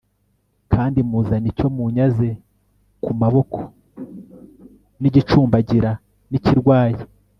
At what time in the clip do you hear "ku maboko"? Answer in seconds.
3.03-3.59